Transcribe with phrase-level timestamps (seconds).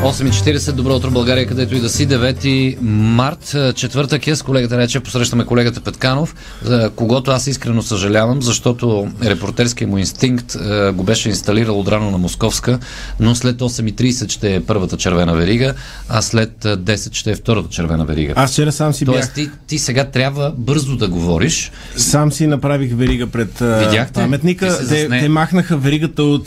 [0.00, 5.00] .40, добро утро България, където и да си, 9 март, четвъртък е с колегата Нече,
[5.00, 11.28] посрещаме колегата Петканов, за когото аз искрено съжалявам, защото репортерския му инстинкт е, го беше
[11.28, 12.78] инсталирал отрано на Московска,
[13.20, 15.74] но след 8.30 ще е първата червена верига,
[16.08, 18.32] а след 10 ще е втората червена верига.
[18.36, 19.34] Аз вчера сам си Тоест бях.
[19.34, 21.72] ти, ти сега трябва бързо да говориш.
[21.96, 24.12] Сам си направих верига пред Видяхте?
[24.12, 24.78] паметника.
[24.88, 26.44] Те, те махнаха веригата от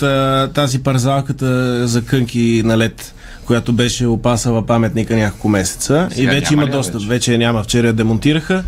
[0.54, 6.08] тази парзалката за кънки на лед която беше опасала паметника няколко месеца.
[6.12, 6.96] Сега и вече има достъп.
[6.96, 7.08] вече?
[7.08, 7.38] Вече?
[7.38, 7.64] няма.
[7.64, 8.64] Вчера я демонтираха.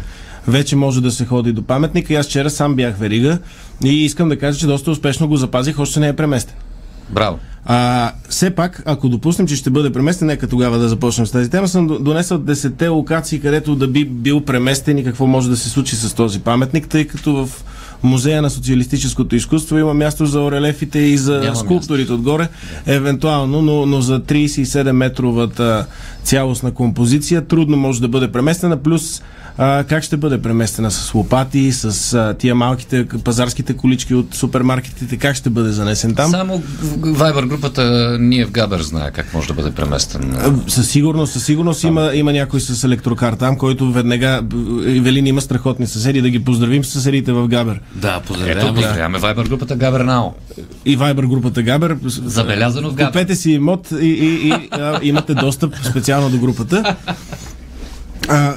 [0.47, 2.13] Вече може да се ходи до паметника.
[2.13, 3.37] И аз вчера сам бях верига.
[3.83, 6.55] И искам да кажа, че доста успешно го запазих, още не е преместен.
[7.09, 7.39] Браво.
[7.65, 11.49] А, все пак, ако допуснем, че ще бъде преместен, нека тогава да започнем с тази
[11.49, 11.67] тема.
[11.67, 15.69] Съм до- донесъл 10 локации, където да би бил преместен и какво може да се
[15.69, 17.63] случи с този паметник, тъй като в
[18.05, 22.47] Музея на социалистическото изкуство има място за орелефите и за Няма скулптурите отгоре,
[22.85, 25.85] евентуално, но, но за 37-метровата
[26.23, 29.21] цялостна композиция трудно може да бъде преместена, плюс
[29.57, 35.17] а, как ще бъде преместена с лопати, с а, тия малките пазарските колички от супермаркетите,
[35.17, 36.31] как ще бъде занесен там?
[36.31, 36.63] Само
[37.01, 40.33] Вайбър групата ние в Габер знае как може да бъде преместен.
[40.37, 44.41] А, Със сигурност, със сигурност има, има някой с електрокар там, който веднага
[44.85, 47.79] Евелин има страхотни съседи, да ги поздравим с съседите в Габер.
[47.95, 49.19] Да, Ето, поздравяваме.
[49.19, 50.33] Вайбър групата Габер Нао.
[50.85, 51.97] И Вайбер групата Габер.
[52.05, 53.11] Забелязано в Габер.
[53.11, 56.95] Купете си имот и, и, и а, имате достъп специално до групата.
[58.27, 58.55] А,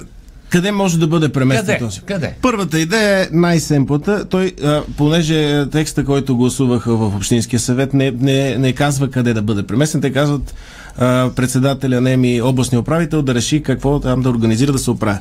[0.48, 1.78] къде може да бъде преместен Къде?
[1.78, 2.00] този?
[2.00, 2.34] Къде?
[2.42, 4.24] Първата идея е най-семплата.
[4.24, 9.42] Той, а, понеже текста, който гласуваха в Общинския съвет, не, не, не казва къде да
[9.42, 10.00] бъде преместен.
[10.00, 10.54] Те казват
[10.98, 15.18] а, председателя на ЕМИ областния управител да реши какво там да организира да се оправя.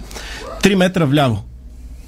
[0.64, 1.44] Три метра вляво.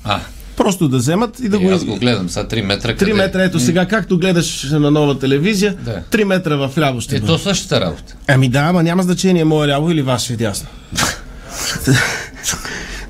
[0.04, 0.20] А,
[0.60, 1.72] Просто да вземат и да и го...
[1.72, 2.90] аз го гледам сега 3 метра.
[2.90, 3.14] 3 къде?
[3.14, 6.02] метра, ето сега, както гледаш на нова телевизия, Да.
[6.12, 7.28] 3 метра в ляво ще Е, бъде.
[7.28, 8.16] то същата работа.
[8.28, 10.68] Ами да, ама няма значение мое ляво или ваше дясно.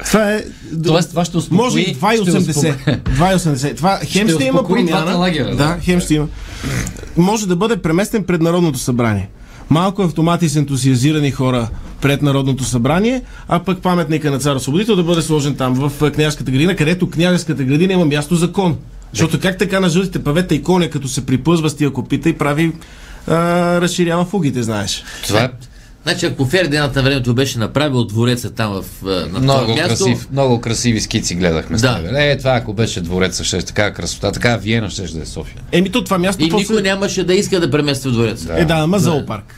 [0.06, 0.44] Това е...
[0.86, 1.58] Тоест, това ще успокои...
[1.58, 2.38] Може и ще 2,80.
[2.40, 2.72] успокои.
[2.72, 3.78] 2,80.
[3.78, 5.56] Това хем Ще ще, има промяна.
[5.56, 6.28] да, хем ще има.
[7.18, 9.30] Може да бъде преместен пред Народното събрание.
[9.70, 11.68] Малко автомати с ентусиазирани хора
[12.02, 16.12] пред Народното събрание, а пък паметника на цар Освободител да бъде сложен там в а,
[16.12, 18.78] княжската градина, където княжеската градина има място за кон.
[19.14, 22.34] Защото как така на жълтите павета и коня, като се приплъзва с тия копита и
[22.34, 22.72] прави
[23.28, 23.36] а,
[23.82, 25.04] разширява фугите, знаеш.
[25.28, 25.50] Това е
[26.04, 29.88] Значи, ако Фердинанд на времето беше направил двореца там в, а, на това много, място,
[30.06, 31.96] красив, много красиви скици гледахме Да.
[31.96, 32.12] теб.
[32.16, 35.62] Е, това ако беше двореца, ще е така красота, така Виена ще да е София.
[35.72, 38.48] Еми то това място и после- никой нямаше да иска да премества двореца.
[38.58, 39.56] Е, да, ама зоопарк.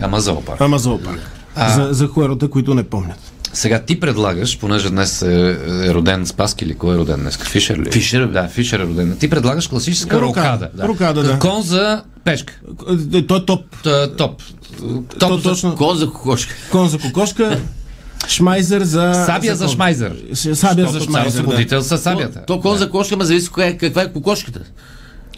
[0.00, 0.60] Ама зоопарк.
[0.60, 1.20] Ама зоопарк.
[1.56, 1.68] А.
[1.70, 3.18] За, за хората, които не помнят.
[3.52, 7.36] Сега ти предлагаш, понеже днес е, е роден Спаски или кой е роден днес?
[7.36, 7.90] Фишер ли?
[7.92, 8.26] Фишер.
[8.26, 9.16] Да, Фишер е роден.
[9.20, 10.68] Ти предлагаш класическа Рокада.
[10.76, 10.88] рокада.
[10.88, 11.38] Рокада, да.
[11.38, 12.52] Кон за пешка.
[13.14, 13.64] Е, Той е топ.
[13.82, 14.42] Т- Топ.
[14.78, 15.48] То, Топ за...
[15.48, 15.76] точно.
[15.76, 16.54] Кон за кокошка.
[16.70, 17.60] Кон за кокошка,
[18.28, 19.24] шмайзер за...
[19.26, 19.74] Сабия за кон.
[19.74, 20.16] шмайзер.
[20.54, 21.82] Сабия за шмайзер, да.
[21.82, 22.44] със сабията.
[22.46, 24.60] То кон за кошка, ма зависи коя е, каква е кокошката.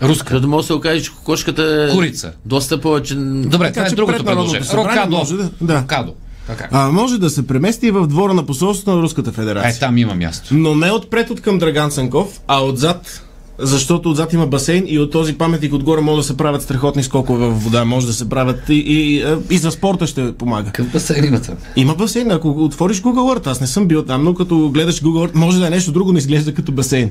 [0.02, 0.24] Руска.
[0.26, 2.32] Като може да се окаже, че кокошката е Курица.
[2.44, 3.14] доста повече...
[3.14, 4.68] Добре, Така това е другото предложение.
[4.74, 5.16] Рокадо.
[5.16, 5.80] може да- да.
[5.80, 6.12] Рокадо.
[6.46, 6.68] Така.
[6.72, 9.80] А, може да се премести и в двора на посолството на Руската Е, федерация.
[9.80, 10.48] там има място.
[10.52, 13.22] Но не отпред от към Драган Цанков, а отзад,
[13.58, 17.46] защото отзад има басейн и от този паметник отгоре може да се правят страхотни скокове
[17.46, 20.70] в вода, може да се правят и, и, и за спорта ще помага.
[20.70, 21.54] Към басейн има там.
[21.76, 25.28] Има басейн, ако отвориш Google Earth, аз не съм бил там, но като гледаш Google
[25.28, 27.10] Earth, може да е нещо друго, не изглежда като басейн.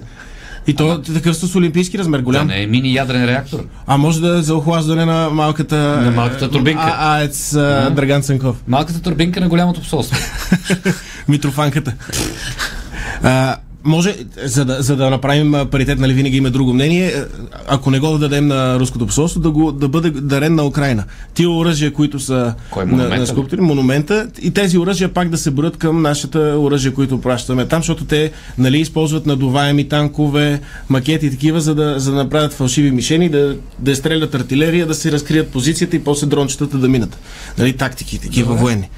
[0.67, 2.47] И то е такъв с олимпийски размер, Да голям.
[2.47, 3.59] не е мини ядрен реактор.
[3.87, 5.77] А може да е за охлаждане на малката...
[5.77, 6.95] На малката турбинка.
[6.97, 8.57] А, АЕЦ а, Драган Цанков.
[8.67, 10.17] Малката турбинка на голямото посолство.
[11.27, 11.93] Митрофанката.
[13.23, 17.25] А, може, за да, за да направим паритет, нали винаги има друго мнение, а,
[17.67, 21.03] ако не го дадем на руското посолство, да, го, да бъде дарен на Украина.
[21.33, 23.27] Тия оръжия, които са Кой, на, монумента на ли?
[23.27, 27.79] скулптури, монумента, и тези оръжия пак да се броят към нашата оръжия, които пращаме там,
[27.79, 32.91] защото те нали, използват надуваеми танкове, макети и такива, за да, за да направят фалшиви
[32.91, 37.17] мишени, да, да стрелят артилерия, да си разкрият позицията и после дрончетата да минат.
[37.57, 38.89] Нали, тактики, такива военни.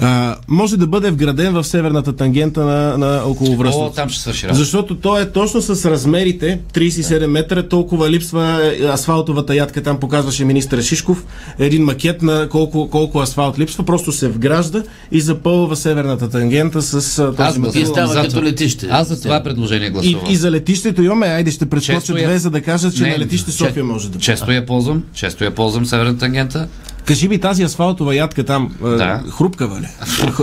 [0.00, 3.92] А, може да бъде вграден в северната тангента на, на околовръстното.
[3.92, 4.58] О, там ще свърши работа.
[4.58, 8.42] Защото то е точно с размерите 37 метра, толкова липсва
[8.74, 11.24] е, асфалтовата ядка, там показваше министър Шишков,
[11.58, 14.82] един макет на колко, колко асфалт липсва, просто се вгражда
[15.12, 17.86] и запълва северната тангента с а, този Аз И материал.
[17.86, 18.88] става за като летище.
[18.90, 20.26] Аз за това предложение И, гласувам.
[20.28, 23.10] и за летището имаме, айде ще прескоча Често я- две, за да кажа, че Не,
[23.10, 24.20] на летище че- София може да бъде.
[24.20, 26.68] Често я ползвам, често я ползвам северната тангента.
[27.04, 29.22] Кажи ми тази асфалтова ядка там, а, Да.
[29.30, 29.86] хрупкава ли?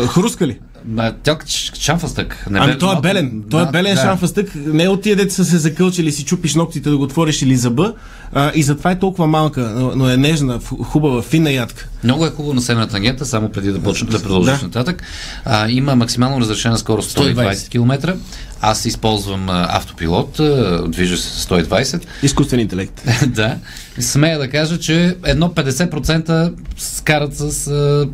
[0.08, 0.58] Хруска ли?
[0.90, 1.38] Ма, Тя
[1.80, 2.46] шамфастък.
[2.50, 3.44] Не Ами бе- той е белен.
[3.50, 4.02] Той е белен да.
[4.02, 4.52] шамфастък.
[4.56, 7.94] Не от тия деца са се закълчили, си чупиш ногтите да го отвориш или зъба.
[8.34, 11.88] А, и затова е толкова малка, но, но е нежна, хубава, финна ядка.
[12.04, 14.66] Много е хубаво на северната тангента, само преди да почнем да продължиш Да.
[14.66, 15.04] нататък.
[15.46, 18.16] А, има максимално разрешена скорост 120, 120 км.
[18.62, 22.02] Аз използвам а, автопилот, а, движа се с 120.
[22.24, 23.02] Изкуствен интелект.
[23.28, 23.56] да.
[24.00, 28.08] Смея да кажа, че едно 50% скарат с а,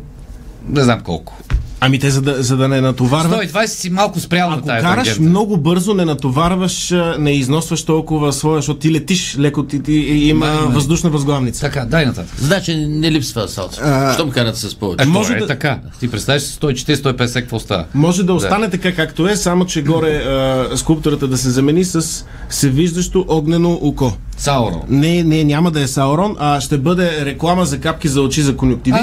[0.68, 1.36] не знам колко.
[1.80, 3.40] Ами те, за да, за да не натоварват.
[3.44, 5.20] 120 си малко спрял на Ако тая караш тангента.
[5.22, 10.28] много бързо, не натоварваш, не износваш толкова своя, защото ти летиш леко, ти, ти, и
[10.28, 10.56] има има.
[10.66, 11.60] въздушна възглавница.
[11.60, 12.34] Така, дай нататък.
[12.38, 13.80] Значи не липсва асфалт.
[13.82, 15.02] А- Щом карат с повече.
[15.02, 15.78] Е, Може е да- така.
[16.00, 17.84] Ти представяш 140-150 какво става?
[17.94, 22.24] Може да остане така както е, само че горе а, скулптурата да се замени с
[22.48, 24.12] всевиждащо огнено око.
[24.36, 24.80] Саурон.
[24.88, 28.56] Не, не, няма да е Саурон, а ще бъде реклама за капки за очи за
[28.56, 28.98] конюктиви.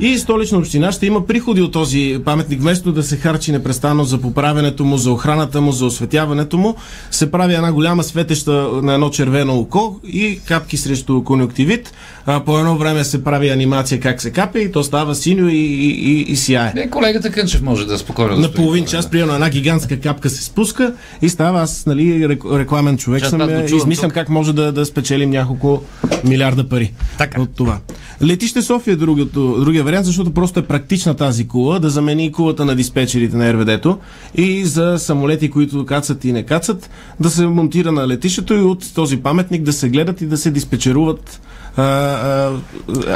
[0.00, 2.60] И столична община ще има приходи от този паметник.
[2.60, 6.74] Вместо да се харчи непрестанно за поправенето му, за охраната му, за осветяването му,
[7.10, 11.92] се прави една голяма светеща на едно червено око и капки срещу конюктивит.
[12.26, 15.56] А, по едно време се прави анимация как се капе и то става синьо и,
[15.56, 16.72] и, и, и сияе.
[16.76, 20.44] е, колегата Кънчев може да е спокойно На половин час, примерно, една гигантска капка се
[20.44, 20.92] спуска
[21.22, 23.64] и става аз, нали, рек- рекламен човек Чак съм.
[23.76, 24.14] Измислям тук.
[24.14, 25.82] как може да, да спечелим няколко
[26.24, 27.40] милиарда пари Така.
[27.40, 27.78] от това.
[28.22, 32.64] Летище София е другото, другия вариант, защото просто е практична тази кула, да замени кулата
[32.64, 33.98] на диспетчерите на РВД-то
[34.34, 36.90] и за самолети, които кацат и не кацат,
[37.20, 40.50] да се монтира на летището и от този паметник да се гледат и да се
[40.50, 41.40] диспетчеруват
[41.76, 42.52] а, а,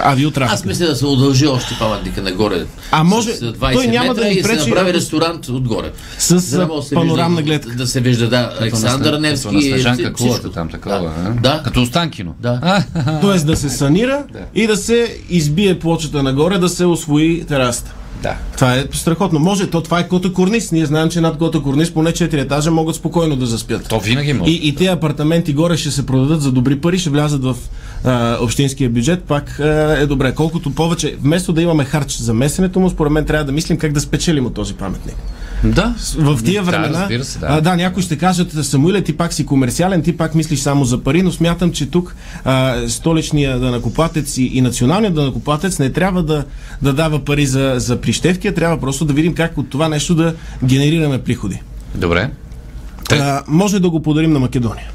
[0.04, 0.54] авиотрафика.
[0.54, 2.64] Аз мисля да се удължи още паметника нагоре.
[2.90, 5.92] А може- с 20 той няма да ни и се пречи, направи ресторант отгоре.
[6.18, 7.76] С За да се панорамна вижда- гледка.
[7.76, 9.54] Да се вижда, да, Александър Като Невски.
[9.54, 10.98] на Снежанка кулата там такова.
[10.98, 11.10] Да.
[11.26, 11.30] а?
[11.32, 11.62] да.
[11.64, 12.34] Като Останкино.
[12.40, 12.84] Да.
[13.20, 14.22] Тоест да се санира
[14.54, 17.94] и да се избие плочата нагоре, да се освои терасата.
[18.22, 18.34] да.
[18.54, 19.38] Това е страхотно.
[19.38, 20.72] Може, то това е кота корнис.
[20.72, 23.88] Ние знаем, че над кота корнис поне 4 етажа могат спокойно да заспят.
[23.88, 24.50] То винаги може.
[24.50, 27.56] И, и тези апартаменти горе ще се продадат за добри пари, ще влязат в
[28.04, 30.34] а, общинския бюджет, пак а, е добре.
[30.34, 33.92] Колкото повече, вместо да имаме харч за месенето му, според мен трябва да мислим как
[33.92, 35.16] да спечелим от този паметник.
[35.64, 35.94] Да.
[36.16, 37.46] В тия Да, времена, разбира се, да.
[37.50, 41.02] А, да, някои ще кажат, Самуиле, ти пак си комерциален, ти пак мислиш само за
[41.02, 46.44] пари, но смятам, че тук а, столичният данакоплатец и, и националният данакоплатец не трябва да,
[46.82, 50.14] да дава пари за, за прищевки, а трябва просто да видим как от това нещо
[50.14, 50.34] да
[50.64, 51.60] генерираме приходи.
[51.94, 52.30] Добре.
[53.08, 54.90] Те- А, може да го подарим на Македония.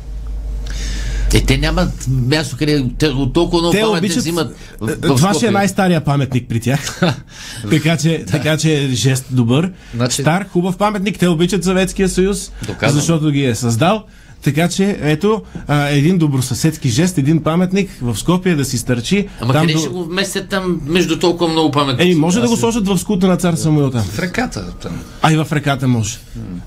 [1.33, 4.27] Е, те нямат място, къде те от толкова много Те паметници обичат.
[4.27, 4.55] имат.
[4.81, 7.01] в- е, в Това ще е най-стария паметник при тях.
[7.69, 9.71] така, че, така че е жест добър.
[9.95, 11.19] Значи- Стар, хубав паметник.
[11.19, 12.99] Те обичат Съветския съюз, Доказано.
[12.99, 14.03] защото ги е създал.
[14.41, 19.27] Така че, ето, а, един добросъседски жест, един паметник в Скопие да си стърчи.
[19.41, 22.09] Ама там къде до- ще го вместят там между толкова много паметници?
[22.09, 24.01] Ей, може да Аз го сложат в скута на цар Самуил там.
[24.03, 24.73] В реката.
[24.73, 24.91] Там.
[25.21, 26.17] А и в реката може.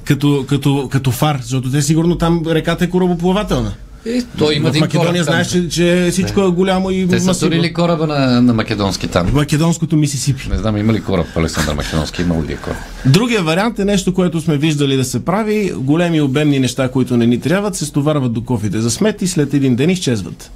[0.04, 3.72] Като, като, като фар, защото те сигурно там реката е корабоплавателна.
[4.06, 7.50] И той има в Македония знаеш, че, че всичко е голямо и Те са масивно.
[7.50, 9.30] турили кораба на, на македонски там.
[9.32, 10.48] Македонското Мисисипи.
[10.50, 12.76] Не знам, има ли кораб Александър Македонски, има ли е кораб?
[13.06, 15.72] Другия вариант е нещо, което сме виждали да се прави.
[15.76, 19.54] Големи обемни неща, които не ни трябват, се стоварват до кофите за смет и след
[19.54, 20.50] един ден изчезват.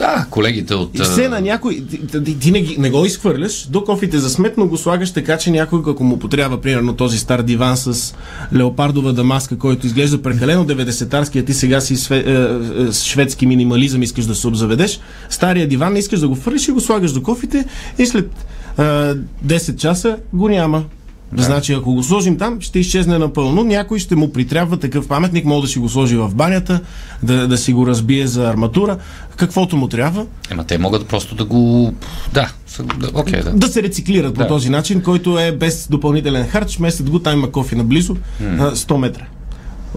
[0.00, 0.98] Да, колегите от...
[0.98, 4.54] И все на някой, ти, ти, ти не, не го изхвърляш до кофите за смет,
[4.56, 8.14] но го слагаш така, че някой, ако му потрябва, примерно този стар диван с
[8.54, 14.02] леопардова дамаска, който изглежда прекалено 90-тарски, а ти сега си све, е, е, шведски минимализъм
[14.02, 17.22] искаш да се обзаведеш, стария диван не искаш да го фърлиш и го слагаш до
[17.22, 17.64] кофите
[17.98, 18.30] и след
[18.78, 20.84] е, 10 часа го няма.
[21.32, 21.42] Да.
[21.42, 23.64] Значи, ако го сложим там, ще изчезне напълно.
[23.64, 26.80] Някой ще му притрябва такъв паметник, може да си го сложи в банята,
[27.22, 28.98] да, да си го разбие за арматура,
[29.36, 30.26] каквото му трябва.
[30.50, 31.92] Ема те могат просто да го...
[32.32, 33.68] Да, са- да, да.
[33.68, 34.40] се рециклират Да.
[34.42, 36.78] по този начин, който е без допълнителен харч.
[36.78, 39.24] Местят го, там има кофи наблизо, а, 100 метра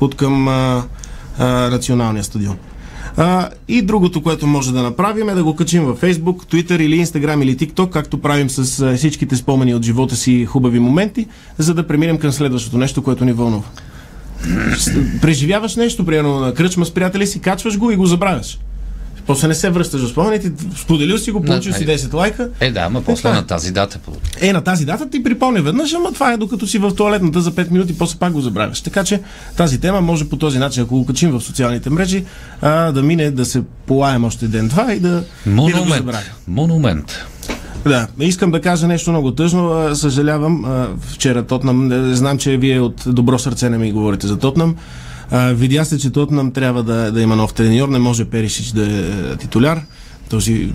[0.02, 0.84] от към а,
[1.40, 2.58] а, националния стадион.
[3.18, 7.06] А, и другото, което може да направим е да го качим във Facebook, Twitter или
[7.06, 11.28] Instagram или TikTok, както правим с всичките спомени от живота си хубави моменти,
[11.58, 13.68] за да преминем към следващото нещо, което ни вълнува.
[15.22, 18.60] Преживяваш нещо, примерно на кръчма с приятели си, качваш го и го забравяш.
[19.28, 21.98] После не се връщаш в спомените, споделил си го, получил си айде.
[21.98, 23.34] 10 лайка, Е, да, ама после това е.
[23.34, 24.00] на тази дата.
[24.42, 27.52] е, на тази дата ти припомня веднъж, ама това е докато си в туалетната за
[27.52, 28.82] 5 минути, после пак го забравяш.
[28.82, 29.22] Така че
[29.58, 32.26] тази тема може по този начин, ако го качим в социалните мрежи,
[32.62, 35.96] а, да мине, да се полаем още ден-два и да, и да го Монумент.
[35.96, 36.28] забравим.
[36.48, 37.16] Монумент.
[37.86, 39.96] Да, искам да кажа нещо много тъжно.
[39.96, 40.66] Съжалявам,
[41.02, 44.76] вчера Тотнам, знам, че вие от добро сърце не ми говорите за Тотнам.
[45.36, 48.84] А, видя се, че Тотнам трябва да, да има нов треньор, не може Перишич да
[48.84, 49.82] е а, титуляр.
[50.30, 50.70] този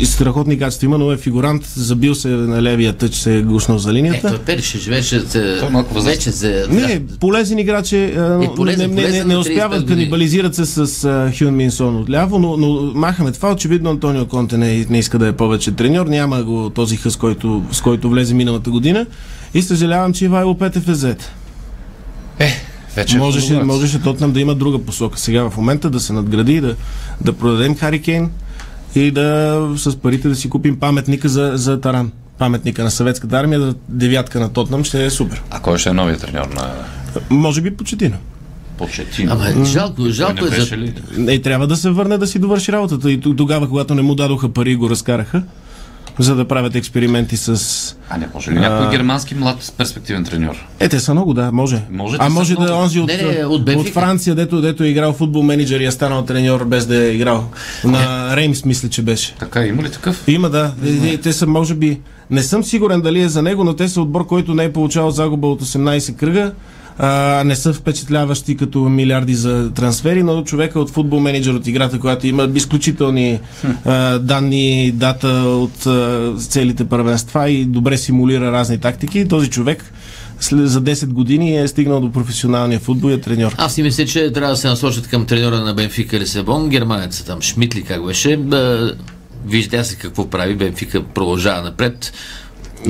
[0.00, 3.78] и страхотни качества има, но е фигурант, забил се на левия тъч, се е гушнал
[3.78, 4.28] за Е, линията.
[4.28, 5.56] той Перише живееше за...
[5.60, 6.18] Той е малко възрастен.
[6.18, 6.66] вече за...
[6.70, 8.14] Не, полезен играч е,
[8.56, 12.56] полезен, не, не, не, не успяват 35 канибализират се с а, Хюн Минсон отляво, но,
[12.56, 13.52] но махаме това.
[13.52, 17.62] Очевидно Антонио Конте не, не иска да е повече треньор, няма го този хъс, който,
[17.72, 19.06] с който влезе миналата година.
[19.54, 21.30] И съжалявам, че Ивайло Петев е зет.
[22.38, 25.18] Е, вече Можеше, можеше Тотнам да има друга посока.
[25.18, 26.76] Сега в момента да се надгради, да,
[27.20, 28.30] да продадем Хари Кейн
[28.94, 32.12] и да с парите да си купим паметника за, за Таран.
[32.38, 35.42] Паметника на съветската армия, да, девятка на Тотнам ще е супер.
[35.50, 36.74] А кой ще е новият треньор на
[37.30, 38.16] Може би почетина.
[38.78, 39.32] Почетина?
[39.32, 40.76] Ама жалко, жалко е за...
[40.76, 40.94] ли?
[41.28, 43.10] Е, трябва да се върне да си довърши работата.
[43.10, 45.42] И тогава, когато не му дадоха пари го разкараха,
[46.22, 47.96] за да правят експерименти с...
[48.10, 50.66] А не може ли някой германски млад перспективен треньор?
[50.80, 51.82] Е, те са много, да, може.
[51.90, 53.88] Може, а може да е онзи от, Не, не, от от.
[53.88, 57.50] Франция, дето, дето е играл футбол менеджер и е станал треньор без да е играл.
[57.84, 59.34] На Реймс, мисля, че беше.
[59.38, 60.28] Така, има ли такъв?
[60.28, 60.72] Има, да.
[60.84, 62.00] Е, е, Те са, може би,
[62.30, 65.10] не съм сигурен дали е за него, но те са отбор, който не е получавал
[65.10, 66.52] загуба от 18 кръга.
[67.02, 72.00] А, не са впечатляващи като милиарди за трансфери, но човека от футбол менеджер от играта,
[72.00, 73.40] която има изключителни
[73.84, 79.28] а, данни, дата от а, целите първенства и добре симулира разни тактики.
[79.28, 79.92] Този човек
[80.40, 83.54] след, за 10 години е стигнал до професионалния футбол и е треньор.
[83.58, 87.42] Аз си мисля, че трябва да се насочат към треньора на Бенфика Лисабон, германеца там,
[87.42, 88.36] Шмитли как беше.
[88.36, 88.78] Бе,
[89.46, 92.12] Вижда се какво прави, Бенфика продължава напред.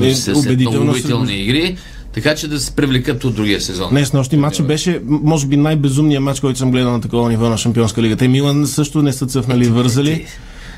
[0.01, 1.77] Е, С, убедителни игри,
[2.13, 3.93] така че да се привлекат от другия сезон.
[3.93, 7.49] Не, с нощи матча беше, може би, най-безумният матч, който съм гледал на такова ниво
[7.49, 8.15] на Шампионска лига.
[8.15, 10.25] Те Милан също не са цъфнали вързали.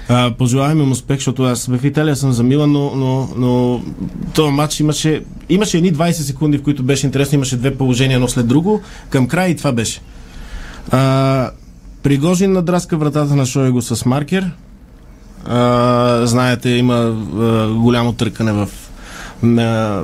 [0.09, 3.81] А, пожелавам им успех, защото аз в Италия съм за Милан, но, но, но
[4.35, 8.27] този матч имаше, имаше едни 20 секунди, в които беше интересно, имаше две положения, едно
[8.27, 8.81] след друго.
[9.09, 10.01] Към края и това беше.
[10.91, 11.51] А,
[12.03, 14.51] Пригожин надраска вратата на Шойго с маркер.
[15.45, 18.69] А, знаете, има а, голямо търкане в
[19.43, 20.01] на,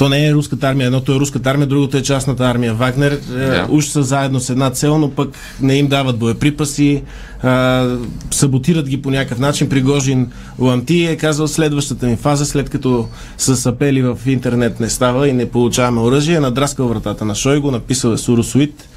[0.00, 2.74] то не е руската армия, едното е руската армия, другото е частната армия.
[2.74, 3.66] Вагнер е, Да.
[3.70, 5.28] уж са заедно с една цел, но пък
[5.60, 7.02] не им дават боеприпаси,
[7.42, 7.86] а,
[8.30, 9.68] саботират ги по някакъв начин.
[9.68, 15.28] Пригожин Ламти е казал следващата ми фаза, след като с апели в интернет не става
[15.28, 18.88] и не получаваме оръжие, е надраскал вратата на Шойго, написал е Суросуит,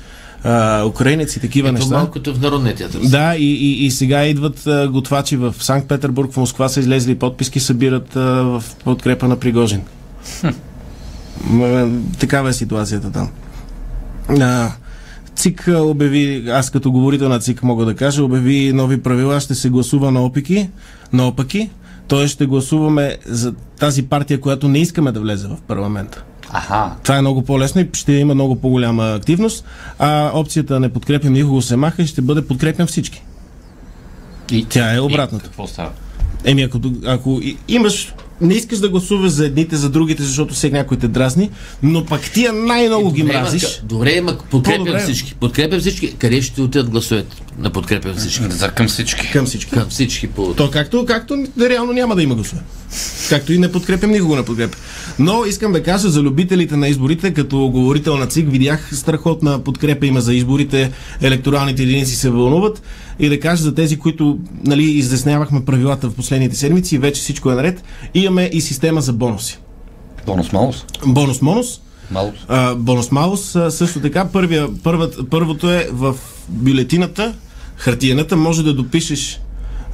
[0.43, 1.95] а, украинец и такива Ето неща.
[1.95, 2.99] малкото в Народния театър.
[3.01, 7.15] Да, и, и, и сега идват а, готвачи в Санкт Петербург, в Москва са излезли
[7.15, 9.81] подписки, събират а, в подкрепа на Пригожин.
[10.43, 10.53] М,
[12.19, 13.29] Такава е ситуацията там.
[14.31, 14.71] А,
[15.35, 19.69] ЦИК обяви, аз като говорител на ЦИК мога да кажа, обяви нови правила, ще се
[19.69, 20.69] гласува на опики,
[21.13, 21.69] на опаки,
[22.07, 22.27] т.е.
[22.27, 26.23] ще гласуваме за тази партия, която не искаме да влезе в парламента.
[26.49, 26.91] Аха.
[27.03, 29.65] Това е много по-лесно и ще има много по-голяма активност,
[29.99, 33.23] а опцията не подкрепям никого се маха и ще бъде подкрепям всички.
[34.51, 35.45] И Тя е И обратното.
[35.45, 35.89] какво става?
[36.43, 40.73] Еми, ако, ако и- имаш, не искаш да гласуваш за едните, за другите, защото всеки
[40.73, 41.49] някой те дразни,
[41.83, 43.63] но пък тия най-много ги Добре, мразиш.
[43.63, 45.03] ка- Добре, ама подкрепям По-добре.
[45.03, 45.35] всички.
[45.35, 46.13] Подкрепям всички.
[46.13, 48.43] Къде ще отидат гласовете на подкрепям всички?
[48.49, 49.31] За към всички.
[49.31, 49.71] Към всички.
[49.71, 50.53] Към всички по...
[50.53, 52.61] То както, както реално няма да има гласове.
[53.29, 54.79] Както и не подкрепям, никого не подкрепям.
[55.19, 60.05] Но искам да кажа за любителите на изборите, като говорител на ЦИК, видях страхотна подкрепа
[60.05, 62.81] има за изборите, електоралните единици се вълнуват
[63.19, 67.51] и да кажа за тези, които нали, изяснявахме правилата в последните седмици и вече всичко
[67.51, 67.83] е наред,
[68.33, 69.59] имаме и система за бонуси.
[70.25, 70.85] Бонус малус.
[71.05, 72.35] Бонус-монус, Малус.
[72.47, 76.15] а, бонус-малус, също така първия, първат, първото е в
[76.49, 77.33] бюлетината,
[77.75, 79.39] хартиената, може да допишеш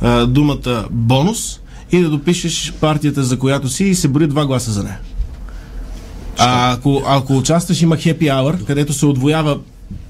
[0.02, 1.60] а, думата бонус
[1.92, 5.00] и да допишеш партията, за която си и се брои два гласа за нея.
[6.38, 9.60] А ако, ако участваш, има happy hour, където се отвоява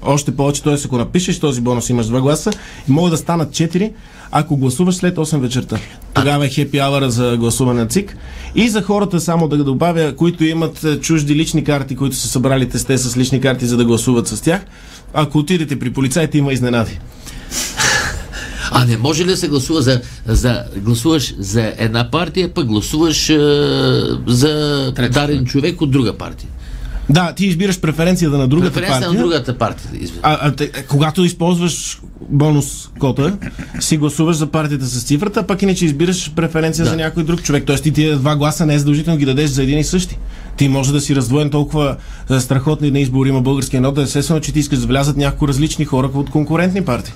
[0.02, 0.74] още повече, т.е.
[0.84, 2.50] ако напишеш този бонус, имаш два гласа
[2.88, 3.92] и могат да станат 4,
[4.32, 5.78] ако гласуваш след 8 вечерта.
[6.14, 8.16] Тогава е happy hour за гласуване на ЦИК.
[8.54, 12.68] И за хората, само да добавя, които имат е, чужди лични карти, които са събрали
[12.68, 14.60] тесте с лични карти, за да гласуват с тях,
[15.14, 16.98] ако отидете при полицайите, има изненади.
[18.72, 23.30] А не може ли да се гласува за, за гласуваш за една партия, пък гласуваш
[23.30, 23.38] е,
[24.26, 25.20] за Трета.
[25.20, 26.48] дарен човек от друга партия?
[27.10, 29.12] Да, ти избираш преференцията на другата Преференция партия.
[29.12, 29.90] на другата партия.
[30.00, 30.18] Извин.
[30.22, 33.36] А, а, те, когато използваш бонус кота,
[33.80, 36.90] си гласуваш за партията с цифрата, пък иначе избираш преференция Да.
[36.90, 37.64] за някой друг човек.
[37.66, 40.18] Тоест ти тия два гласа не е задължително ги дадеш за един и същи.
[40.56, 41.96] Ти може да си раздвоен толкова
[42.28, 45.48] а, страхотни на избори има българския народ, да естествено, че ти искаш да влязат някои
[45.48, 47.12] различни хора от конкурентни партии.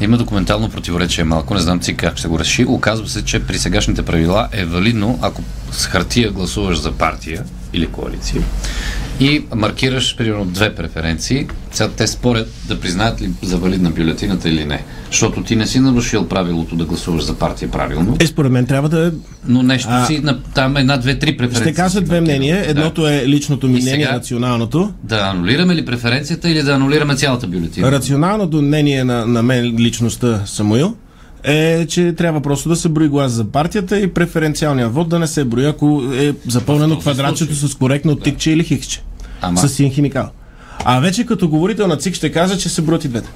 [0.00, 2.64] Има документално противоречие малко, не знам си как ще го реши.
[2.64, 7.86] Оказва се, че при сегашните правила е валидно, ако с хартия гласуваш за партия или
[7.86, 8.42] коалиция
[9.20, 14.64] и маркираш примерно две преференции, Сега те спорят да признаят ли за валидна бюлетината или
[14.64, 14.84] не.
[15.10, 18.88] Защото ти не си нарушил правилото да гласуваш за партия правилно, Е, според мен трябва
[18.88, 19.12] да
[19.46, 21.72] но нещо А- си, на, там една, две, три преференции.
[21.72, 22.64] Ще кажа две мнения.
[22.66, 24.12] Едното е личното ми мнение, сега?
[24.12, 24.92] националното.
[25.02, 27.92] Да анулираме ли преференцията или да анулираме цялата бюлетина?
[27.92, 30.96] Рационалното мнение на, на мен, личността Самуил,
[31.44, 35.26] е, че трябва просто да се брои глас за партията и преференциалния вод да не
[35.26, 37.68] се брои, ако е запълнено квадратчето случай.
[37.68, 39.02] с коректно тикче или хикче.
[39.40, 40.28] Ама- С син химикал.
[40.78, 43.28] А вече като говорител на ЦИК ще кажа, че се броят и двете.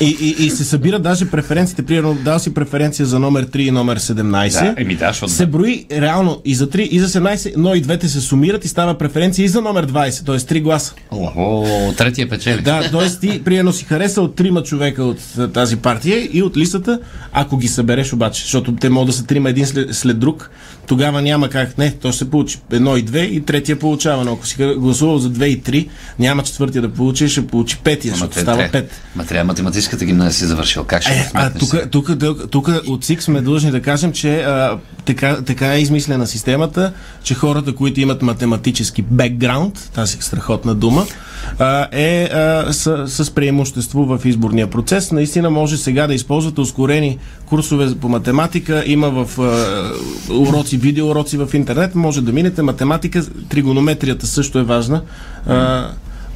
[0.00, 1.82] И, и, и се събират даже преференциите.
[1.82, 4.74] Примерно дал си преференция за номер 3 и номер 17.
[4.74, 7.80] Да, еми да, защото се брои реално и за 3 и за 17, но и
[7.80, 10.38] двете се сумират и става преференция и за номер 20, т.е.
[10.38, 10.94] 3 гласа.
[11.10, 11.64] О,
[11.96, 12.62] третия печели.
[12.62, 13.20] Да, т.е.
[13.20, 17.00] ти приедно си хареса от трима човека от а, тази партия и от листата,
[17.32, 20.50] ако ги събереш обаче, защото те могат да са трима един след, след друг,
[20.86, 21.78] тогава няма как.
[21.78, 24.24] Не, то ще се получи едно и две и третия получава.
[24.24, 28.10] Но ако си гласувал за две и три, няма четвъртия да получи, ще получи петия,
[28.10, 29.00] Ама защото става трябва- пет.
[29.22, 30.84] Ма трябва математическата гимназия си завършил.
[30.84, 32.10] Как ще Е, а тук, тук,
[32.50, 37.34] тук, от СИК сме длъжни да кажем, че а, така, така е измислена системата, че
[37.34, 41.06] хората, които имат математически бекграунд, тази страхотна дума,
[41.58, 45.12] а, е а, с, с преимущество в изборния процес.
[45.12, 48.82] Наистина може сега да използвате ускорени курсове по математика.
[48.86, 51.94] Има в а, уроци, видеоуроци в интернет.
[51.94, 53.26] Може да минете математика.
[53.48, 55.02] Тригонометрията също е важна.
[55.46, 55.88] А,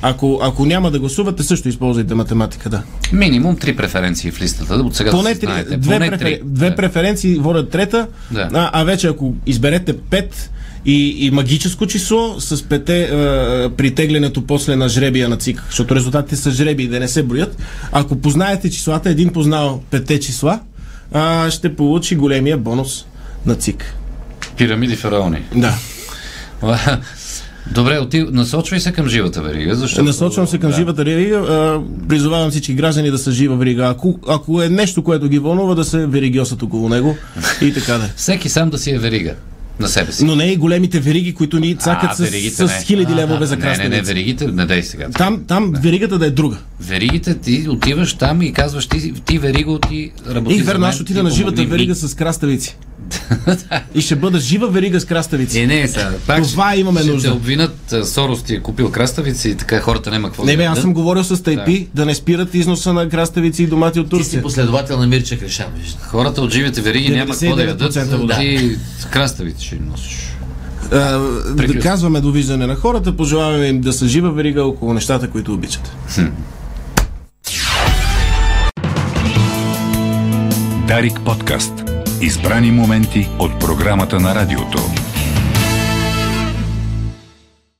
[0.03, 2.83] ако, ако няма да гласувате, също използвайте математика, да.
[3.13, 4.75] Минимум три преференции в листата.
[4.75, 5.77] От сега Поне да три, знаете.
[5.77, 6.27] две, Поне префер...
[6.27, 6.41] три.
[6.45, 6.77] две Да.
[6.77, 8.49] преференции водят трета, Да.
[8.53, 10.51] а, а вече ако изберете пет
[10.85, 16.37] и, и магическо число с пете а, притеглянето после на жребия на ЦИК, защото резултатите
[16.37, 17.57] са жреби да не се броят.
[17.93, 20.61] Ако познаете числата, един познал пете числа,
[21.13, 23.05] а, ще получи големия бонус
[23.47, 23.95] на ЦИК.
[24.57, 25.39] Пирамиди фараони.
[25.55, 25.75] Да.
[27.75, 28.25] Добре, оти...
[28.31, 30.05] насочвай се към живата верига, защото...
[30.05, 30.77] Насочвам се към да.
[30.77, 31.37] живата верига.
[31.37, 33.89] а, Призовавам всички граждани да са жива верига.
[33.89, 37.17] Ако, ако е нещо, което ги вълнува, да се веригиосат около него
[37.63, 38.05] и така да.
[38.05, 38.09] е.
[38.17, 39.35] Всеки сам да си е верига
[39.81, 40.25] на себе си.
[40.25, 42.85] Но не и големите вериги, които ни цакат А, с, веригите с не.
[42.85, 44.03] хиляди А, левове за Не, не, не, краставица.
[44.05, 45.09] веригите, не дай сега.
[45.09, 46.57] Там, там веригата да е друга.
[46.81, 51.03] Веригите, ти отиваш там и казваш, ти, ти вериго, ти работи И верно, аз ти
[51.03, 51.67] отида на живата ми.
[51.67, 52.77] верига с краставици.
[53.95, 55.61] И ще бъда жива верига с краставици.
[55.61, 55.89] Е, не.
[56.27, 57.29] Пак Това ще- имаме ще нужда.
[57.29, 60.65] Те обвинат, Сорос ти е купил краставици и така хората няма какво Не да бе,
[60.65, 62.07] аз съм говорил с тайпи да.
[62.07, 64.43] не спират износа на краставици и домати от Ти си Турция.
[64.43, 65.69] последовател на Мирча виждам.
[66.01, 67.95] Хората от живите вериги няма какво да ядат.
[67.95, 68.39] 99% вода.
[68.39, 68.77] Ти
[69.11, 70.33] краставици ще им носиш.
[70.93, 71.83] А, да Приключвам.
[71.83, 75.93] казваме довиждане на хората, пожелаваме им да са жива верига около нещата, които обичат.
[80.89, 81.73] Дарик подкаст.
[82.21, 84.79] Избрани моменти от програмата на радиото.